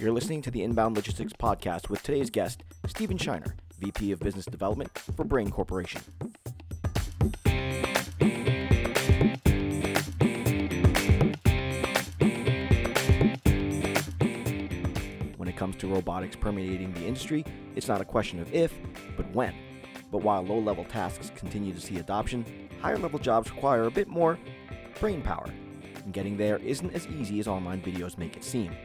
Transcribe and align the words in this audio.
You're 0.00 0.10
listening 0.10 0.42
to 0.42 0.50
the 0.50 0.64
Inbound 0.64 0.96
Logistics 0.96 1.32
Podcast 1.32 1.88
with 1.88 2.02
today's 2.02 2.28
guest, 2.28 2.64
Stephen 2.88 3.16
Shiner, 3.16 3.54
VP 3.78 4.10
of 4.10 4.18
Business 4.18 4.44
Development 4.44 4.90
for 4.98 5.22
Brain 5.22 5.52
Corporation. 5.52 6.00
When 15.36 15.48
it 15.48 15.56
comes 15.56 15.76
to 15.76 15.86
robotics 15.86 16.34
permeating 16.34 16.92
the 16.94 17.06
industry, 17.06 17.44
it's 17.76 17.86
not 17.86 18.00
a 18.00 18.04
question 18.04 18.40
of 18.40 18.52
if, 18.52 18.72
but 19.16 19.32
when. 19.32 19.54
But 20.10 20.24
while 20.24 20.42
low 20.42 20.58
level 20.58 20.84
tasks 20.84 21.30
continue 21.36 21.72
to 21.72 21.80
see 21.80 21.98
adoption, 21.98 22.44
higher 22.82 22.98
level 22.98 23.20
jobs 23.20 23.48
require 23.48 23.84
a 23.84 23.92
bit 23.92 24.08
more 24.08 24.40
brain 24.98 25.22
power. 25.22 25.46
And 26.04 26.12
getting 26.12 26.36
there 26.36 26.58
isn't 26.58 26.94
as 26.94 27.06
easy 27.06 27.40
as 27.40 27.48
online 27.48 27.80
videos 27.80 28.18
make 28.18 28.36
it 28.36 28.44
seem. 28.44 28.76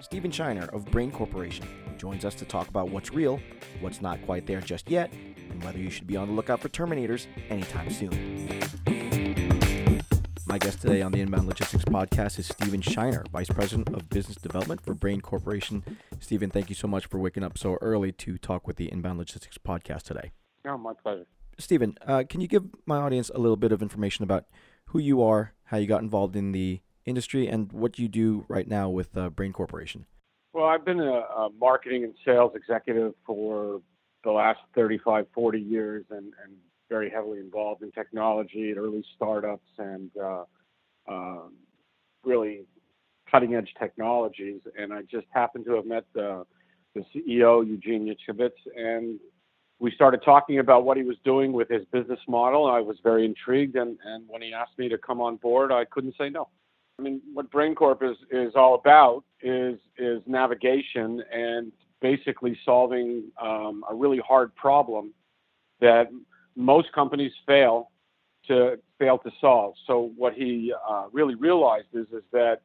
Stephen 0.00 0.30
Shiner 0.30 0.66
of 0.72 0.84
Brain 0.86 1.10
Corporation 1.10 1.66
joins 1.98 2.24
us 2.24 2.34
to 2.36 2.44
talk 2.44 2.68
about 2.68 2.90
what's 2.90 3.12
real, 3.12 3.40
what's 3.80 4.00
not 4.00 4.24
quite 4.24 4.46
there 4.46 4.60
just 4.60 4.88
yet, 4.88 5.12
and 5.50 5.62
whether 5.64 5.78
you 5.78 5.90
should 5.90 6.06
be 6.06 6.16
on 6.16 6.28
the 6.28 6.34
lookout 6.34 6.60
for 6.60 6.68
Terminators 6.68 7.26
anytime 7.48 7.90
soon. 7.90 8.60
My 10.46 10.58
guest 10.58 10.80
today 10.80 11.02
on 11.02 11.12
the 11.12 11.20
Inbound 11.20 11.46
Logistics 11.46 11.84
Podcast 11.84 12.38
is 12.38 12.46
Stephen 12.46 12.80
Shiner, 12.80 13.24
Vice 13.32 13.48
President 13.48 13.88
of 13.90 14.08
Business 14.08 14.36
Development 14.36 14.80
for 14.80 14.94
Brain 14.94 15.20
Corporation. 15.20 15.84
Stephen, 16.18 16.50
thank 16.50 16.68
you 16.68 16.74
so 16.74 16.88
much 16.88 17.06
for 17.06 17.18
waking 17.18 17.44
up 17.44 17.58
so 17.58 17.78
early 17.80 18.10
to 18.12 18.38
talk 18.38 18.66
with 18.66 18.76
the 18.76 18.90
Inbound 18.90 19.18
Logistics 19.18 19.58
Podcast 19.58 20.02
today. 20.02 20.32
Oh, 20.66 20.78
my 20.78 20.92
pleasure. 20.92 21.26
Stephen, 21.58 21.96
uh, 22.06 22.24
can 22.28 22.40
you 22.40 22.48
give 22.48 22.64
my 22.86 22.96
audience 22.96 23.30
a 23.34 23.38
little 23.38 23.56
bit 23.56 23.70
of 23.70 23.82
information 23.82 24.24
about 24.24 24.46
who 24.86 24.98
you 24.98 25.22
are, 25.22 25.52
how 25.70 25.76
you 25.76 25.86
got 25.86 26.02
involved 26.02 26.34
in 26.34 26.50
the 26.50 26.80
industry, 27.06 27.46
and 27.46 27.70
what 27.72 27.96
you 27.98 28.08
do 28.08 28.44
right 28.48 28.66
now 28.66 28.88
with 28.88 29.16
uh, 29.16 29.30
Brain 29.30 29.52
Corporation? 29.52 30.04
Well, 30.52 30.66
I've 30.66 30.84
been 30.84 30.98
a, 30.98 31.12
a, 31.12 31.48
marketing 31.60 32.02
and 32.02 32.12
sales 32.24 32.52
executive 32.56 33.14
for 33.24 33.80
the 34.24 34.32
last 34.32 34.58
35, 34.74 35.26
40 35.32 35.60
years 35.60 36.04
and, 36.10 36.32
and 36.42 36.54
very 36.88 37.08
heavily 37.08 37.38
involved 37.38 37.82
in 37.82 37.92
technology 37.92 38.72
at 38.72 38.78
early 38.78 39.04
startups 39.14 39.68
and 39.78 40.10
uh, 40.20 40.42
uh, 41.08 41.42
really 42.24 42.64
cutting 43.30 43.54
edge 43.54 43.72
technologies. 43.78 44.60
And 44.76 44.92
I 44.92 45.02
just 45.02 45.26
happened 45.32 45.66
to 45.66 45.76
have 45.76 45.86
met 45.86 46.04
the, 46.14 46.44
the 46.96 47.04
CEO, 47.14 47.64
Eugene 47.64 48.12
Izhikevich, 48.12 48.50
and 48.76 49.20
we 49.80 49.90
started 49.90 50.22
talking 50.22 50.58
about 50.58 50.84
what 50.84 50.98
he 50.98 51.02
was 51.02 51.16
doing 51.24 51.52
with 51.52 51.68
his 51.68 51.84
business 51.86 52.20
model. 52.28 52.70
I 52.70 52.80
was 52.80 52.98
very 53.02 53.24
intrigued, 53.24 53.76
and, 53.76 53.98
and 54.04 54.24
when 54.28 54.42
he 54.42 54.52
asked 54.52 54.78
me 54.78 54.88
to 54.90 54.98
come 54.98 55.20
on 55.20 55.36
board, 55.36 55.72
I 55.72 55.86
couldn't 55.86 56.14
say 56.18 56.28
no. 56.28 56.48
I 56.98 57.02
mean, 57.02 57.22
what 57.32 57.50
BrainCorp 57.50 58.02
is, 58.02 58.18
is 58.30 58.54
all 58.54 58.74
about 58.74 59.24
is 59.40 59.78
is 59.96 60.20
navigation 60.26 61.22
and 61.32 61.72
basically 62.02 62.58
solving 62.62 63.24
um, 63.40 63.84
a 63.90 63.94
really 63.94 64.18
hard 64.18 64.54
problem 64.54 65.14
that 65.80 66.10
most 66.56 66.92
companies 66.92 67.32
fail 67.46 67.90
to 68.48 68.78
fail 68.98 69.16
to 69.18 69.30
solve. 69.40 69.74
So 69.86 70.12
what 70.14 70.34
he 70.34 70.74
uh, 70.86 71.06
really 71.10 71.36
realized 71.36 71.88
is 71.94 72.06
is 72.12 72.24
that 72.32 72.60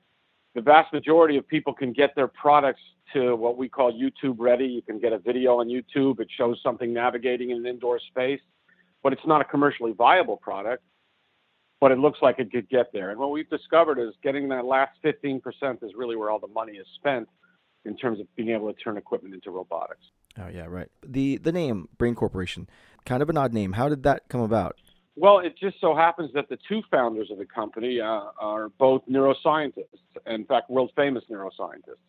the 0.55 0.61
vast 0.61 0.91
majority 0.93 1.37
of 1.37 1.47
people 1.47 1.73
can 1.73 1.91
get 1.91 2.15
their 2.15 2.29
products 2.29 2.81
to 3.13 3.35
what 3.35 3.57
we 3.57 3.69
call 3.69 3.91
YouTube 3.93 4.35
ready. 4.39 4.65
You 4.65 4.81
can 4.81 4.99
get 4.99 5.13
a 5.13 5.19
video 5.19 5.59
on 5.59 5.67
YouTube. 5.67 6.19
It 6.21 6.29
shows 6.35 6.59
something 6.63 6.93
navigating 6.93 7.51
in 7.51 7.57
an 7.57 7.65
indoor 7.67 7.99
space, 7.99 8.39
but 9.03 9.13
it's 9.13 9.25
not 9.27 9.41
a 9.41 9.43
commercially 9.43 9.91
viable 9.91 10.37
product. 10.37 10.81
But 11.81 11.91
it 11.91 11.99
looks 11.99 12.19
like 12.21 12.39
it 12.39 12.51
could 12.51 12.69
get 12.69 12.91
there. 12.93 13.11
And 13.11 13.19
what 13.19 13.31
we've 13.31 13.49
discovered 13.49 13.99
is 13.99 14.15
getting 14.23 14.47
that 14.49 14.65
last 14.65 14.97
15% 15.03 15.41
is 15.83 15.91
really 15.93 16.15
where 16.15 16.29
all 16.31 16.39
the 16.39 16.47
money 16.47 16.73
is 16.73 16.87
spent 16.95 17.27
in 17.83 17.97
terms 17.97 18.21
of 18.21 18.33
being 18.35 18.49
able 18.49 18.73
to 18.73 18.79
turn 18.79 18.97
equipment 18.97 19.35
into 19.35 19.51
robotics. 19.51 20.05
Oh 20.39 20.47
yeah, 20.47 20.65
right. 20.67 20.89
The 21.05 21.37
the 21.37 21.51
name 21.51 21.87
Brain 21.97 22.15
Corporation, 22.15 22.67
kind 23.05 23.21
of 23.21 23.29
an 23.29 23.37
odd 23.37 23.53
name. 23.53 23.73
How 23.73 23.87
did 23.87 24.03
that 24.03 24.27
come 24.29 24.41
about? 24.41 24.77
Well, 25.17 25.39
it 25.39 25.57
just 25.57 25.79
so 25.79 25.95
happens 25.95 26.31
that 26.33 26.49
the 26.49 26.57
two 26.67 26.81
founders 26.91 27.31
of 27.31 27.37
the 27.37 27.45
company 27.45 28.01
uh, 28.01 28.21
are 28.37 28.69
both 28.69 29.01
neuroscientists, 29.09 29.85
in 30.27 30.45
fact, 30.45 30.69
world 30.69 30.91
famous 30.95 31.23
neuroscientists. 31.31 32.03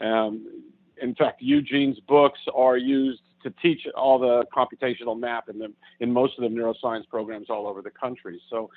Um, 0.00 0.64
in 1.00 1.14
fact, 1.14 1.40
Eugene's 1.42 2.00
books 2.00 2.40
are 2.54 2.76
used 2.76 3.20
to 3.44 3.50
teach 3.62 3.86
all 3.94 4.18
the 4.18 4.44
computational 4.54 5.18
math 5.18 5.48
in, 5.48 5.58
the, 5.58 5.72
in 6.00 6.12
most 6.12 6.38
of 6.38 6.42
the 6.42 6.54
neuroscience 6.54 7.08
programs 7.08 7.48
all 7.48 7.66
over 7.66 7.82
the 7.82 7.90
country. 7.90 8.40
So 8.50 8.68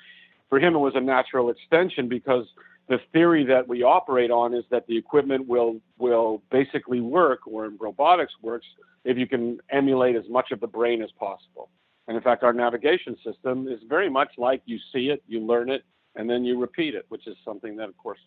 for 0.48 0.58
him, 0.58 0.74
it 0.74 0.78
was 0.78 0.94
a 0.94 1.00
natural 1.00 1.50
extension 1.50 2.08
because 2.08 2.46
the 2.88 2.98
theory 3.12 3.44
that 3.46 3.66
we 3.66 3.82
operate 3.82 4.30
on 4.30 4.54
is 4.54 4.64
that 4.70 4.86
the 4.86 4.96
equipment 4.96 5.48
will 5.48 5.80
will 5.98 6.42
basically 6.50 7.00
work, 7.00 7.40
or 7.46 7.64
in 7.64 7.76
robotics 7.80 8.34
works, 8.42 8.66
if 9.04 9.16
you 9.16 9.26
can 9.26 9.58
emulate 9.70 10.16
as 10.16 10.28
much 10.28 10.50
of 10.50 10.60
the 10.60 10.66
brain 10.66 11.02
as 11.02 11.10
possible. 11.12 11.70
And 12.06 12.16
in 12.16 12.22
fact, 12.22 12.42
our 12.42 12.52
navigation 12.52 13.16
system 13.24 13.66
is 13.68 13.80
very 13.88 14.10
much 14.10 14.32
like 14.36 14.62
you 14.66 14.78
see 14.92 15.08
it, 15.08 15.22
you 15.26 15.40
learn 15.40 15.70
it, 15.70 15.84
and 16.16 16.28
then 16.28 16.44
you 16.44 16.60
repeat 16.60 16.94
it, 16.94 17.06
which 17.08 17.26
is 17.26 17.36
something 17.44 17.76
that, 17.76 17.88
of 17.88 17.96
course, 17.96 18.18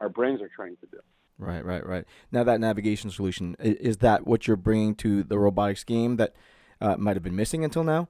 our 0.00 0.08
brains 0.08 0.40
are 0.40 0.48
trained 0.48 0.80
to 0.80 0.86
do. 0.86 0.98
Right, 1.38 1.64
right, 1.64 1.86
right. 1.86 2.04
Now 2.32 2.42
that 2.44 2.58
navigation 2.60 3.10
solution 3.10 3.54
is 3.60 3.98
that 3.98 4.26
what 4.26 4.46
you're 4.46 4.56
bringing 4.56 4.94
to 4.96 5.22
the 5.22 5.38
robotics 5.38 5.84
game 5.84 6.16
that 6.16 6.34
uh, 6.80 6.96
might 6.96 7.16
have 7.16 7.22
been 7.22 7.36
missing 7.36 7.64
until 7.64 7.84
now? 7.84 8.08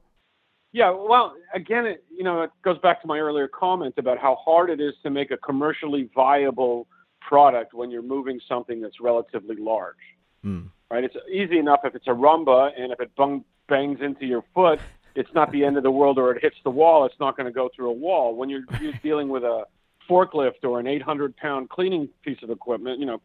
Yeah, 0.72 0.90
well, 0.90 1.34
again, 1.54 1.86
it, 1.86 2.04
you 2.10 2.24
know, 2.24 2.42
it 2.42 2.50
goes 2.62 2.78
back 2.78 3.00
to 3.02 3.06
my 3.06 3.18
earlier 3.18 3.48
comment 3.48 3.94
about 3.96 4.18
how 4.18 4.36
hard 4.36 4.70
it 4.70 4.80
is 4.80 4.94
to 5.02 5.10
make 5.10 5.30
a 5.30 5.36
commercially 5.38 6.10
viable 6.14 6.86
product 7.20 7.74
when 7.74 7.90
you're 7.90 8.02
moving 8.02 8.40
something 8.48 8.80
that's 8.80 9.00
relatively 9.00 9.56
large. 9.56 9.96
Mm. 10.44 10.70
Right? 10.90 11.04
It's 11.04 11.16
easy 11.30 11.58
enough 11.58 11.80
if 11.84 11.94
it's 11.94 12.06
a 12.06 12.10
Roomba 12.10 12.70
and 12.78 12.92
if 12.92 13.00
it 13.00 13.14
bung, 13.16 13.44
bangs 13.68 14.00
into 14.00 14.24
your 14.24 14.44
foot, 14.54 14.80
it's 15.18 15.34
not 15.34 15.50
the 15.50 15.64
end 15.64 15.76
of 15.76 15.82
the 15.82 15.90
world 15.90 16.16
or 16.16 16.32
it 16.32 16.42
hits 16.42 16.56
the 16.62 16.70
wall, 16.70 17.04
it's 17.04 17.18
not 17.18 17.36
going 17.36 17.46
to 17.46 17.52
go 17.52 17.68
through 17.74 17.90
a 17.90 17.92
wall. 17.92 18.36
When 18.36 18.48
you're, 18.48 18.62
you're 18.80 18.92
dealing 19.02 19.28
with 19.28 19.42
a 19.42 19.64
forklift 20.08 20.62
or 20.62 20.78
an 20.78 20.86
800 20.86 21.36
pound 21.36 21.68
cleaning 21.70 22.08
piece 22.22 22.38
of 22.42 22.50
equipment, 22.50 23.00
you 23.00 23.06
know, 23.06 23.20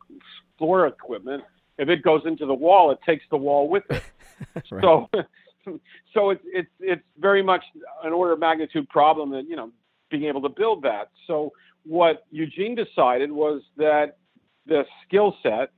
floor 0.58 0.88
equipment, 0.88 1.44
if 1.78 1.90
it 1.90 2.02
goes 2.02 2.24
into 2.26 2.48
the 2.48 2.54
wall, 2.54 2.90
it 2.92 2.98
takes 3.06 3.24
the 3.30 3.38
wall 3.38 3.70
with 3.70 3.84
it. 3.92 4.04
right. 4.72 4.82
So, 4.82 5.10
so 6.14 6.32
it's 6.32 6.44
it's 6.46 6.70
it's 6.80 7.04
very 7.20 7.44
much 7.44 7.64
an 8.04 8.12
order 8.12 8.34
of 8.34 8.40
magnitude 8.40 8.90
problem 8.90 9.30
that 9.32 9.48
you 9.48 9.56
know 9.56 9.72
being 10.10 10.26
able 10.26 10.42
to 10.42 10.50
build 10.50 10.84
that. 10.84 11.10
So 11.28 11.54
what 11.86 12.26
Eugene 12.32 12.76
decided 12.76 13.32
was 13.32 13.62
that 13.78 14.18
the 14.66 14.86
skill 15.06 15.36
set 15.44 15.72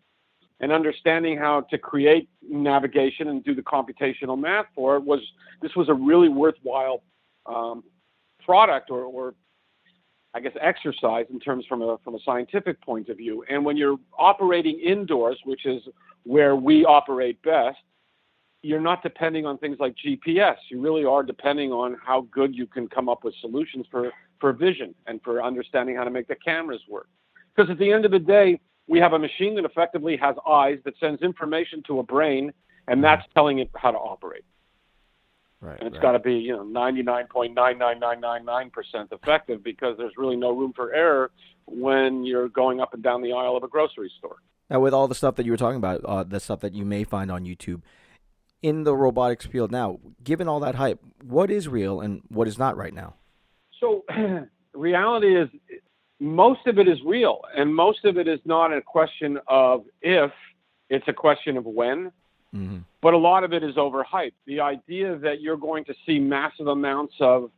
and 0.59 0.71
understanding 0.71 1.37
how 1.37 1.61
to 1.61 1.77
create 1.77 2.29
navigation 2.47 3.27
and 3.27 3.43
do 3.43 3.53
the 3.53 3.61
computational 3.61 4.39
math 4.39 4.65
for 4.73 4.95
it 4.95 5.03
was 5.03 5.19
this 5.61 5.75
was 5.75 5.89
a 5.89 5.93
really 5.93 6.29
worthwhile 6.29 7.03
um, 7.45 7.83
product 8.45 8.89
or, 8.89 9.03
or 9.03 9.33
I 10.33 10.41
guess 10.41 10.51
exercise 10.59 11.25
in 11.29 11.39
terms 11.39 11.65
from 11.65 11.81
a 11.81 11.97
from 12.03 12.15
a 12.15 12.19
scientific 12.25 12.81
point 12.81 13.07
of 13.07 13.17
view. 13.17 13.45
And 13.49 13.63
when 13.63 13.77
you're 13.77 13.97
operating 14.19 14.79
indoors, 14.79 15.39
which 15.45 15.65
is 15.65 15.81
where 16.23 16.57
we 16.57 16.83
operate 16.83 17.41
best, 17.41 17.77
you're 18.61 18.81
not 18.81 19.01
depending 19.01 19.45
on 19.45 19.57
things 19.57 19.77
like 19.79 19.95
GPS. 20.05 20.57
You 20.69 20.81
really 20.81 21.05
are 21.05 21.23
depending 21.23 21.71
on 21.71 21.95
how 22.03 22.27
good 22.31 22.53
you 22.53 22.67
can 22.67 22.89
come 22.89 23.07
up 23.07 23.23
with 23.23 23.33
solutions 23.39 23.85
for 23.89 24.11
for 24.41 24.51
vision 24.51 24.93
and 25.07 25.21
for 25.23 25.41
understanding 25.41 25.95
how 25.95 26.03
to 26.03 26.11
make 26.11 26.27
the 26.27 26.35
cameras 26.35 26.81
work. 26.89 27.07
Because 27.55 27.71
at 27.71 27.79
the 27.79 27.89
end 27.89 28.03
of 28.03 28.11
the 28.11 28.19
day, 28.19 28.59
we 28.87 28.99
have 28.99 29.13
a 29.13 29.19
machine 29.19 29.55
that 29.55 29.65
effectively 29.65 30.17
has 30.17 30.35
eyes 30.47 30.77
that 30.85 30.93
sends 30.99 31.21
information 31.21 31.83
to 31.87 31.99
a 31.99 32.03
brain, 32.03 32.53
and 32.87 33.03
that's 33.03 33.23
telling 33.33 33.59
it 33.59 33.69
how 33.75 33.91
to 33.91 33.97
operate. 33.97 34.45
Right, 35.61 35.79
and 35.79 35.87
it's 35.87 35.95
right. 35.95 36.01
got 36.01 36.11
to 36.11 36.19
be 36.19 36.35
you 36.35 36.55
know 36.55 36.63
99.99999% 36.63 39.11
effective 39.11 39.63
because 39.63 39.97
there's 39.97 40.13
really 40.17 40.35
no 40.35 40.51
room 40.51 40.73
for 40.75 40.93
error 40.93 41.31
when 41.65 42.23
you're 42.23 42.49
going 42.49 42.79
up 42.79 42.93
and 42.93 43.01
down 43.01 43.23
the 43.23 43.33
aisle 43.33 43.57
of 43.57 43.63
a 43.63 43.67
grocery 43.67 44.11
store. 44.19 44.37
Now, 44.69 44.79
with 44.79 44.93
all 44.93 45.07
the 45.07 45.15
stuff 45.15 45.35
that 45.35 45.45
you 45.45 45.51
were 45.51 45.57
talking 45.57 45.77
about, 45.77 46.03
uh, 46.05 46.23
the 46.23 46.39
stuff 46.39 46.59
that 46.61 46.73
you 46.73 46.85
may 46.85 47.03
find 47.03 47.31
on 47.31 47.45
YouTube, 47.45 47.81
in 48.61 48.83
the 48.83 48.95
robotics 48.95 49.45
field 49.45 49.71
now, 49.71 49.99
given 50.23 50.47
all 50.47 50.59
that 50.59 50.75
hype, 50.75 50.99
what 51.23 51.51
is 51.51 51.67
real 51.67 52.01
and 52.01 52.21
what 52.29 52.47
is 52.47 52.57
not 52.57 52.77
right 52.77 52.93
now? 52.93 53.15
So, 53.79 54.03
reality 54.73 55.39
is 55.39 55.49
most 56.25 56.65
of 56.67 56.79
it 56.79 56.87
is 56.87 56.99
real, 57.05 57.41
and 57.55 57.73
most 57.73 58.05
of 58.05 58.17
it 58.17 58.27
is 58.27 58.39
not 58.45 58.73
a 58.73 58.81
question 58.81 59.39
of 59.47 59.85
if, 60.01 60.31
it's 60.89 61.07
a 61.07 61.13
question 61.13 61.57
of 61.57 61.65
when. 61.65 62.11
Mm-hmm. 62.53 62.79
But 63.01 63.13
a 63.13 63.17
lot 63.17 63.43
of 63.43 63.53
it 63.53 63.63
is 63.63 63.75
overhyped. 63.75 64.33
The 64.45 64.61
idea 64.61 65.17
that 65.17 65.41
you're 65.41 65.57
going 65.57 65.85
to 65.85 65.93
see 66.05 66.19
massive 66.19 66.67
amounts 66.67 67.13
of 67.19 67.51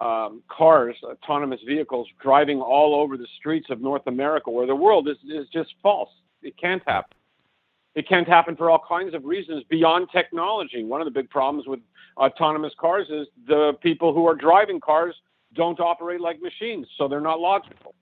um, 0.00 0.42
cars, 0.48 0.96
autonomous 1.02 1.60
vehicles, 1.66 2.08
driving 2.20 2.60
all 2.60 2.94
over 2.94 3.16
the 3.16 3.26
streets 3.38 3.70
of 3.70 3.80
North 3.80 4.06
America 4.06 4.50
or 4.50 4.66
the 4.66 4.74
world 4.74 5.08
is, 5.08 5.16
is 5.28 5.48
just 5.52 5.74
false. 5.82 6.10
It 6.42 6.56
can't 6.58 6.82
happen. 6.86 7.16
It 7.94 8.08
can't 8.08 8.26
happen 8.26 8.56
for 8.56 8.70
all 8.70 8.82
kinds 8.86 9.14
of 9.14 9.24
reasons 9.24 9.64
beyond 9.68 10.08
technology. 10.12 10.82
One 10.82 11.00
of 11.00 11.04
the 11.04 11.10
big 11.10 11.30
problems 11.30 11.66
with 11.66 11.80
autonomous 12.16 12.72
cars 12.78 13.08
is 13.10 13.26
the 13.46 13.74
people 13.82 14.12
who 14.14 14.26
are 14.26 14.34
driving 14.34 14.80
cars 14.80 15.14
don't 15.54 15.78
operate 15.80 16.20
like 16.20 16.40
machines, 16.40 16.86
so 16.96 17.08
they're 17.08 17.20
not 17.20 17.38
logical. 17.38 17.94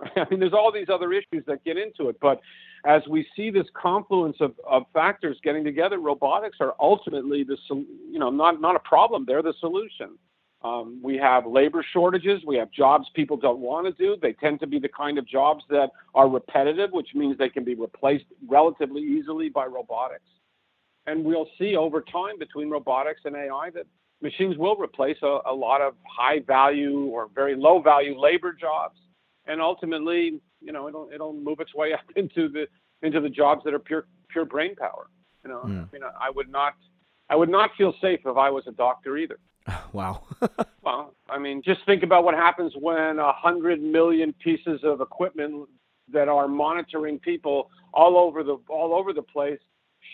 I 0.16 0.26
mean, 0.30 0.40
there's 0.40 0.52
all 0.52 0.72
these 0.72 0.88
other 0.92 1.12
issues 1.12 1.44
that 1.46 1.64
get 1.64 1.76
into 1.76 2.08
it, 2.08 2.16
but 2.20 2.40
as 2.84 3.02
we 3.08 3.26
see 3.34 3.50
this 3.50 3.66
confluence 3.74 4.36
of, 4.40 4.54
of 4.66 4.84
factors 4.92 5.38
getting 5.42 5.64
together, 5.64 5.98
robotics 5.98 6.58
are 6.60 6.74
ultimately 6.78 7.42
the 7.44 7.56
you 7.68 8.18
know 8.18 8.30
not 8.30 8.60
not 8.60 8.76
a 8.76 8.80
problem. 8.80 9.24
They're 9.26 9.42
the 9.42 9.54
solution. 9.60 10.16
Um, 10.62 11.00
we 11.02 11.16
have 11.16 11.46
labor 11.46 11.84
shortages. 11.92 12.42
We 12.44 12.56
have 12.56 12.70
jobs 12.72 13.06
people 13.14 13.36
don't 13.36 13.60
want 13.60 13.86
to 13.86 13.92
do. 13.92 14.16
They 14.20 14.32
tend 14.32 14.58
to 14.60 14.66
be 14.66 14.80
the 14.80 14.88
kind 14.88 15.16
of 15.16 15.26
jobs 15.26 15.64
that 15.70 15.90
are 16.14 16.28
repetitive, 16.28 16.90
which 16.92 17.10
means 17.14 17.38
they 17.38 17.48
can 17.48 17.64
be 17.64 17.74
replaced 17.76 18.24
relatively 18.48 19.02
easily 19.02 19.48
by 19.48 19.66
robotics. 19.66 20.24
And 21.06 21.24
we'll 21.24 21.48
see 21.58 21.76
over 21.76 22.00
time 22.00 22.38
between 22.38 22.70
robotics 22.70 23.20
and 23.24 23.36
AI 23.36 23.70
that 23.74 23.86
machines 24.20 24.58
will 24.58 24.76
replace 24.76 25.16
a, 25.22 25.38
a 25.46 25.54
lot 25.54 25.80
of 25.80 25.94
high 26.04 26.40
value 26.40 27.04
or 27.04 27.28
very 27.34 27.54
low 27.54 27.80
value 27.80 28.18
labor 28.18 28.52
jobs. 28.52 28.98
And 29.48 29.60
ultimately, 29.60 30.40
you 30.60 30.72
know, 30.72 30.88
it'll 30.88 31.08
it'll 31.12 31.32
move 31.32 31.60
its 31.60 31.74
way 31.74 31.92
up 31.94 32.04
into 32.16 32.48
the 32.48 32.66
into 33.02 33.20
the 33.20 33.30
jobs 33.30 33.62
that 33.64 33.74
are 33.74 33.78
pure 33.78 34.06
pure 34.28 34.44
brain 34.44 34.76
power. 34.76 35.08
You 35.44 35.50
know, 35.50 35.62
mm. 35.64 35.88
I 35.88 35.92
mean, 35.92 36.02
I 36.20 36.30
would 36.30 36.50
not 36.50 36.74
I 37.30 37.36
would 37.36 37.48
not 37.48 37.70
feel 37.76 37.94
safe 38.00 38.20
if 38.24 38.36
I 38.36 38.50
was 38.50 38.64
a 38.66 38.72
doctor 38.72 39.16
either. 39.16 39.38
Wow. 39.92 40.22
well, 40.82 41.14
I 41.30 41.38
mean, 41.38 41.62
just 41.62 41.80
think 41.86 42.02
about 42.02 42.24
what 42.24 42.34
happens 42.34 42.74
when 42.78 43.18
a 43.18 43.32
hundred 43.32 43.82
million 43.82 44.34
pieces 44.34 44.80
of 44.82 45.00
equipment 45.00 45.68
that 46.12 46.28
are 46.28 46.48
monitoring 46.48 47.18
people 47.18 47.70
all 47.92 48.16
over 48.18 48.42
the 48.42 48.58
all 48.68 48.94
over 48.94 49.12
the 49.12 49.22
place 49.22 49.60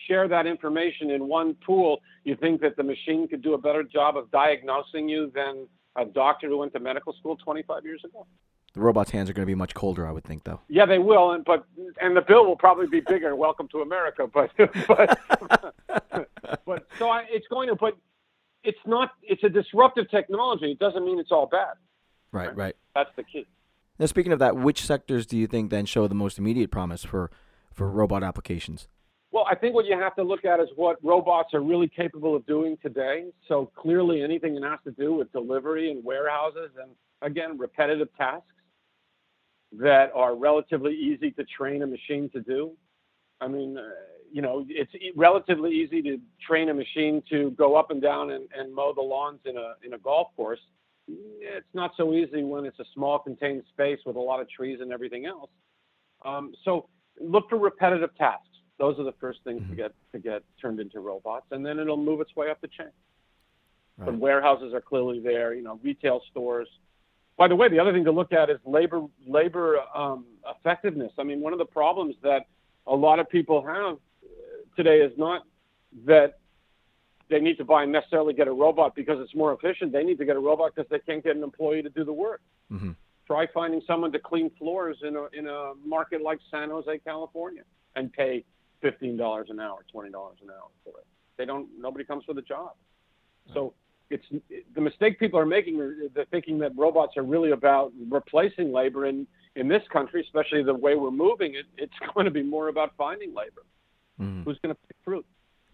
share 0.07 0.29
that 0.29 0.47
information 0.47 1.11
in 1.11 1.29
one 1.29 1.55
pool. 1.67 2.01
You 2.25 2.37
think 2.37 2.61
that 2.63 2.77
the 2.77 2.83
machine 2.83 3.29
could 3.29 3.43
do 3.43 3.55
a 3.55 3.59
better 3.59 3.83
job 3.83 4.17
of 4.17 4.31
diagnosing 4.31 5.09
you 5.09 5.31
than 5.35 5.69
a 5.97 6.05
doctor 6.05 6.49
who 6.49 6.59
went 6.59 6.73
to 6.73 6.81
medical 6.81 7.13
school 7.15 7.37
25 7.37 7.85
years 7.85 8.03
ago? 8.05 8.27
The 8.75 8.81
robot's 8.81 9.13
hands 9.13 9.31
are 9.31 9.33
going 9.33 9.45
to 9.45 9.51
be 9.51 9.55
much 9.55 9.73
colder, 9.73 10.05
I 10.05 10.11
would 10.11 10.25
think, 10.25 10.43
though. 10.43 10.61
Yeah, 10.69 10.85
they 10.85 10.99
will, 10.99 11.31
and 11.31 11.45
but 11.45 11.65
and 12.01 12.17
the 12.17 12.21
bill 12.21 12.45
will 12.45 12.57
probably 12.57 12.89
be 12.89 13.01
bigger. 13.01 13.37
Welcome 13.37 13.69
to 13.69 13.83
America, 13.83 14.29
but 14.35 14.51
but 14.57 15.21
but 16.67 16.87
so 16.99 17.09
I, 17.09 17.25
it's 17.31 17.47
going 17.47 17.69
to. 17.69 17.77
But 17.77 17.97
it's 18.65 18.79
not. 18.85 19.11
It's 19.23 19.45
a 19.45 19.49
disruptive 19.49 20.11
technology. 20.11 20.73
It 20.73 20.81
doesn't 20.81 21.05
mean 21.05 21.21
it's 21.21 21.31
all 21.31 21.47
bad. 21.47 21.75
Right, 22.33 22.49
right. 22.49 22.57
right. 22.57 22.77
That's 22.97 23.11
the 23.15 23.23
key. 23.23 23.47
Now, 24.01 24.07
speaking 24.07 24.33
of 24.33 24.41
that, 24.41 24.57
which 24.57 24.85
sectors 24.85 25.25
do 25.25 25.39
you 25.39 25.47
think 25.47 25.71
then 25.71 25.87
show 25.87 26.09
the 26.09 26.17
most 26.17 26.39
immediate 26.39 26.73
promise 26.73 27.05
for 27.05 27.31
for 27.73 27.89
robot 27.89 28.25
applications? 28.25 28.89
Well, 29.31 29.47
I 29.49 29.55
think 29.55 29.77
what 29.77 29.85
you 29.85 29.97
have 29.97 30.17
to 30.17 30.25
look 30.25 30.45
at 30.45 30.59
is 30.59 30.69
what 30.75 30.97
robots 31.03 31.55
are 31.55 31.61
really 31.61 31.89
capable 31.89 32.35
of 32.35 32.45
doing 32.47 32.77
today. 32.83 33.27
So 33.47 33.71
clearly, 33.77 34.23
anything 34.23 34.55
that 34.57 34.65
has 34.65 34.81
to 34.85 34.91
do 34.91 35.15
with 35.15 35.31
delivery 35.31 35.93
and 35.93 36.05
warehouses, 36.05 36.71
and 36.81 36.91
again, 37.23 37.57
repetitive 37.57 38.09
tasks 38.17 38.49
that 39.81 40.11
are 40.15 40.37
relatively 40.37 40.95
easy 40.95 41.31
to 41.33 41.45
train 41.45 41.83
a 41.83 41.87
machine 41.87 42.31
to 42.31 42.41
do. 42.41 42.73
I 43.41 43.49
mean, 43.49 43.77
uh, 43.79 43.83
you 44.33 44.43
know, 44.43 44.65
it's 44.69 44.91
relatively 45.17 45.71
easy 45.71 46.03
to 46.03 46.19
train 46.45 46.69
a 46.69 46.75
machine 46.75 47.23
to 47.31 47.51
go 47.53 47.77
up 47.77 47.91
and 47.91 48.03
down 48.03 48.33
and, 48.33 48.49
and 48.57 48.75
mow 48.75 48.93
the 48.93 49.01
lawns 49.01 49.41
in 49.45 49.57
a 49.57 49.75
in 49.85 49.95
a 49.95 49.99
golf 49.99 50.29
course. 50.37 50.61
It's 51.07 51.67
not 51.75 51.93
so 51.97 52.15
easy 52.15 52.43
when 52.43 52.65
it's 52.65 52.79
a 52.79 52.85
small 52.95 53.19
contained 53.19 53.63
space 53.73 53.99
with 54.07 54.17
a 54.17 54.21
lot 54.21 54.41
of 54.41 54.49
trees 54.49 54.79
and 54.81 54.91
everything 54.93 55.27
else. 55.27 55.51
Um, 56.25 56.55
so 56.65 56.89
look 57.21 57.49
for 57.51 57.59
repetitive 57.59 58.17
tasks. 58.17 58.49
Those 58.79 58.99
are 58.99 59.05
the 59.05 59.15
first 59.21 59.41
things 59.45 59.61
mm-hmm. 59.61 59.71
to 59.71 59.77
get 59.77 59.93
to 60.13 60.19
get 60.19 60.43
turned 60.61 60.81
into 60.81 61.01
robots, 61.01 61.47
and 61.51 61.65
then 61.65 61.79
it'll 61.79 61.97
move 61.97 62.21
its 62.21 62.35
way 62.35 62.51
up 62.51 62.61
the 62.61 62.69
chain. 62.69 62.87
Right. 63.99 64.07
But 64.07 64.19
warehouses 64.19 64.75
are 64.75 64.81
clearly 64.81 65.21
there. 65.21 65.55
You 65.55 65.63
know, 65.63 65.79
retail 65.83 66.21
stores. 66.31 66.69
By 67.37 67.49
the 67.49 67.57
way, 67.57 67.69
the 67.69 67.81
other 67.81 67.93
thing 67.93 68.05
to 68.05 68.13
look 68.13 68.33
at 68.33 68.49
is 68.49 68.59
labor 68.65 69.03
labor 69.27 69.79
um, 69.95 70.25
effectiveness. 70.49 71.13
I 71.19 71.25
mean, 71.25 71.41
one 71.41 71.53
of 71.53 71.59
the 71.59 71.65
problems 71.65 72.15
that 72.23 72.47
a 72.87 72.95
lot 72.95 73.19
of 73.19 73.29
people 73.29 73.65
have 73.67 73.99
today 74.77 75.01
is 75.01 75.13
not 75.19 75.43
that 76.07 76.39
they 77.31 77.41
need 77.41 77.57
to 77.57 77.65
buy 77.65 77.85
and 77.85 77.93
necessarily 77.93 78.35
get 78.35 78.47
a 78.47 78.53
robot 78.53 78.95
because 78.95 79.19
it's 79.21 79.35
more 79.35 79.53
efficient. 79.53 79.93
They 79.93 80.05
need 80.05 80.19
to 80.19 80.25
get 80.25 80.37
a 80.37 80.41
robot 80.41 80.75
because 80.75 80.89
they 80.91 80.99
can't 81.01 81.25
get 81.25 81.37
an 81.37 81.43
employee 81.43 81.83
to 81.83 81.89
do 81.89 82.05
the 82.05 82.13
work. 82.13 82.41
Mm-hmm. 82.71 82.93
Try 83.27 83.47
finding 83.53 83.81
someone 83.87 84.13
to 84.13 84.19
clean 84.19 84.51
floors 84.59 84.99
in 85.03 85.17
a 85.17 85.25
in 85.33 85.49
a 85.49 85.73
market 85.85 86.23
like 86.23 86.39
San 86.51 86.69
Jose, 86.71 86.99
California, 86.99 87.63
and 87.97 88.13
pay 88.13 88.45
fifteen 88.83 89.17
dollars 89.17 89.49
an 89.51 89.59
hour, 89.59 89.85
twenty 89.91 90.11
dollars 90.11 90.37
an 90.43 90.51
hour 90.51 90.69
for 90.85 90.99
it. 90.99 91.07
They 91.37 91.47
don't. 91.47 91.69
Nobody 91.79 92.05
comes 92.05 92.25
for 92.25 92.35
the 92.35 92.43
job. 92.43 92.73
So 93.53 93.75
it's 94.11 94.25
the 94.75 94.81
mistake 94.81 95.19
people 95.19 95.39
are 95.39 95.47
making. 95.47 95.79
They're 96.15 96.27
thinking 96.27 96.59
that 96.59 96.73
robots 96.77 97.17
are 97.17 97.23
really 97.23 97.51
about 97.51 97.93
replacing 98.11 98.73
labor. 98.73 99.07
And 99.07 99.27
in 99.57 99.69
this 99.69 99.83
country, 99.93 100.21
especially 100.21 100.63
the 100.63 100.75
way 100.75 100.95
we're 100.95 101.11
moving, 101.11 101.55
it, 101.55 101.67
it's 101.77 101.95
going 102.15 102.25
to 102.25 102.31
be 102.31 102.43
more 102.43 102.69
about 102.69 102.93
finding 102.97 103.35
labor 103.35 103.63
mm-hmm. 104.21 104.43
who's 104.43 104.59
going 104.63 104.75
to 104.75 104.81
pick 104.87 104.97
fruit. 105.05 105.27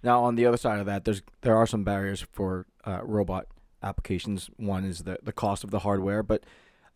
Now, 0.02 0.22
on 0.22 0.36
the 0.36 0.46
other 0.46 0.56
side 0.56 0.80
of 0.80 0.86
that, 0.86 1.04
there's 1.04 1.22
there 1.42 1.56
are 1.56 1.66
some 1.66 1.84
barriers 1.84 2.24
for 2.32 2.66
uh, 2.84 3.00
robot 3.02 3.46
applications. 3.82 4.48
One 4.56 4.84
is 4.84 5.02
the 5.02 5.18
the 5.22 5.32
cost 5.32 5.64
of 5.64 5.70
the 5.70 5.80
hardware, 5.80 6.22
but 6.22 6.44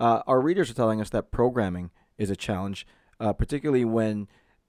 uh, 0.00 0.22
our 0.26 0.40
readers 0.40 0.70
are 0.70 0.74
telling 0.74 1.00
us 1.00 1.10
that 1.10 1.30
programming 1.30 1.90
is 2.16 2.30
a 2.30 2.36
challenge, 2.36 2.86
uh, 3.20 3.32
particularly 3.32 3.84
when 3.84 4.28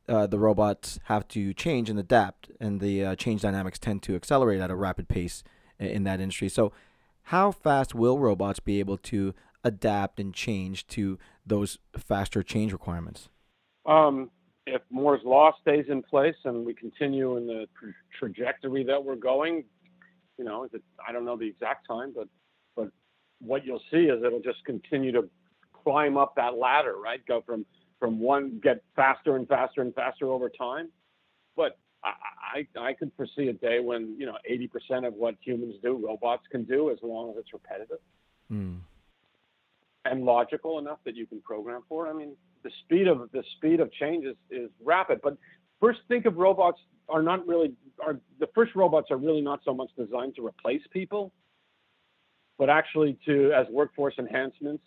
uh, 0.10 0.28
the 0.28 0.38
robots 0.38 1.00
have 1.06 1.28
to 1.30 1.54
change 1.54 1.90
and 1.90 1.98
adapt, 1.98 2.50
and 2.60 2.82
the 2.82 3.06
uh, 3.06 3.16
change 3.16 3.42
dynamics 3.42 3.80
tend 3.80 4.04
to 4.04 4.16
accelerate 4.16 4.60
at 4.60 4.70
a 4.70 4.76
rapid 4.76 5.08
pace 5.08 5.44
in, 5.80 6.04
that 6.04 6.20
industry. 6.20 6.50
So, 6.50 6.72
how 7.30 7.52
fast 7.52 7.96
will 7.96 8.20
robots 8.20 8.60
be 8.60 8.80
able 8.80 8.98
to 8.98 9.34
adapt 9.64 10.20
and 10.20 10.34
change 10.34 10.86
to 10.88 11.18
those 11.46 11.80
faster 11.98 12.44
change 12.44 12.72
requirements? 12.72 13.30
Um, 13.86 14.30
if 14.68 14.82
Moore's 14.90 15.22
law 15.24 15.52
stays 15.62 15.86
in 15.90 16.02
place 16.02 16.36
and 16.44 16.66
we 16.66 16.74
continue 16.74 17.38
in 17.38 17.48
the 17.48 17.68
tra- 17.80 17.94
trajectory 18.20 18.84
that 18.84 19.04
we're 19.04 19.16
going, 19.16 19.64
you 20.38 20.46
know, 20.46 20.64
it, 20.64 20.82
I 21.08 21.12
don't 21.12 21.26
know 21.26 21.38
the 21.38 21.48
exact 21.48 21.88
time, 21.88 22.14
but 22.16 22.28
but 22.76 22.90
what 23.40 23.66
you'll 23.66 23.82
see 23.92 24.06
is 24.06 24.24
it'll 24.24 24.42
just 24.42 24.64
continue 24.66 25.12
to 25.12 25.30
climb 25.84 26.18
up 26.18 26.36
that 26.36 26.58
ladder, 26.58 26.96
right? 26.98 27.26
Go 27.26 27.42
from 27.46 27.66
from 28.00 28.20
one 28.20 28.60
get 28.62 28.84
faster 28.96 29.36
and 29.36 29.48
faster 29.48 29.82
and 29.82 29.94
faster 29.94 30.28
over 30.28 30.50
time. 30.50 30.90
I, 32.06 32.68
I 32.80 32.94
could 32.94 33.12
foresee 33.18 33.48
a 33.50 33.54
day 33.54 33.80
when 33.80 34.16
you 34.18 34.26
know 34.26 34.38
80% 34.50 35.08
of 35.08 35.14
what 35.14 35.36
humans 35.42 35.76
do, 35.84 36.00
robots 36.04 36.44
can 36.52 36.64
do, 36.64 36.92
as 36.92 36.98
long 37.02 37.32
as 37.32 37.38
it's 37.38 37.54
repetitive 37.54 37.98
mm. 38.52 38.78
and 40.06 40.24
logical 40.24 40.80
enough 40.80 41.00
that 41.06 41.16
you 41.16 41.26
can 41.26 41.42
program 41.42 41.82
for. 41.90 42.08
It. 42.08 42.12
I 42.12 42.14
mean, 42.14 42.36
the 42.64 42.72
speed 42.84 43.08
of 43.08 43.30
the 43.32 43.44
speed 43.58 43.80
of 43.80 43.92
change 43.92 44.26
is, 44.26 44.36
is 44.50 44.70
rapid. 44.84 45.20
But 45.24 45.38
first, 45.82 46.00
think 46.08 46.26
of 46.26 46.38
robots 46.38 46.80
are 47.10 47.22
not 47.22 47.48
really 47.48 47.74
are 48.06 48.20
the 48.40 48.48
first 48.56 48.76
robots 48.76 49.12
are 49.12 49.18
really 49.18 49.42
not 49.42 49.62
so 49.66 49.74
much 49.74 49.90
designed 49.98 50.36
to 50.36 50.46
replace 50.46 50.82
people, 50.92 51.34
but 52.58 52.70
actually 52.70 53.18
to 53.26 53.52
as 53.52 53.68
workforce 53.70 54.16
enhancements 54.18 54.84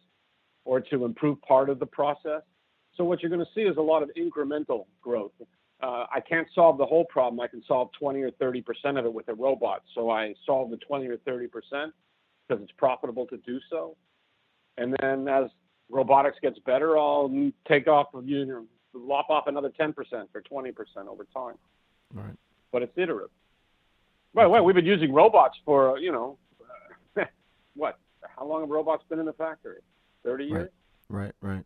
or 0.64 0.80
to 0.80 1.04
improve 1.04 1.40
part 1.42 1.70
of 1.70 1.78
the 1.78 1.86
process. 1.86 2.42
So 2.96 3.04
what 3.04 3.22
you're 3.22 3.30
going 3.30 3.44
to 3.44 3.52
see 3.54 3.62
is 3.62 3.76
a 3.76 3.82
lot 3.82 4.02
of 4.02 4.10
incremental 4.18 4.86
growth. 5.00 5.32
Uh, 5.80 6.06
I 6.12 6.20
can't 6.20 6.48
solve 6.54 6.76
the 6.78 6.86
whole 6.86 7.04
problem. 7.04 7.40
I 7.40 7.46
can 7.46 7.62
solve 7.66 7.90
20 7.98 8.20
or 8.20 8.30
30 8.32 8.62
percent 8.62 8.98
of 8.98 9.04
it 9.04 9.12
with 9.12 9.28
a 9.28 9.34
robot. 9.34 9.82
So 9.94 10.10
I 10.10 10.34
solve 10.44 10.70
the 10.70 10.76
20 10.78 11.06
or 11.06 11.18
30 11.18 11.46
percent 11.46 11.92
because 12.46 12.62
it's 12.62 12.72
profitable 12.76 13.26
to 13.26 13.36
do 13.38 13.58
so. 13.70 13.96
And 14.76 14.96
then 15.00 15.28
as 15.28 15.50
robotics 15.90 16.38
gets 16.42 16.58
better, 16.60 16.98
I'll 16.98 17.30
take 17.66 17.86
off, 17.88 18.08
of 18.14 18.28
you 18.28 18.44
know, 18.44 18.64
lop 18.94 19.30
off 19.30 19.46
another 19.46 19.70
10% 19.78 19.94
or 20.34 20.42
20% 20.42 20.74
over 21.08 21.26
time. 21.34 21.54
Right. 22.14 22.34
But 22.72 22.82
it's 22.82 22.96
iterative. 22.96 23.30
By 24.34 24.44
the 24.44 24.50
way, 24.50 24.60
we've 24.60 24.74
been 24.74 24.86
using 24.86 25.12
robots 25.12 25.58
for, 25.64 25.98
you 25.98 26.12
know, 26.12 26.38
what? 27.74 27.98
How 28.36 28.46
long 28.46 28.60
have 28.60 28.70
robots 28.70 29.04
been 29.08 29.18
in 29.18 29.26
the 29.26 29.32
factory? 29.32 29.80
30 30.24 30.44
years? 30.44 30.68
Right, 31.08 31.32
right, 31.42 31.54
right. 31.54 31.64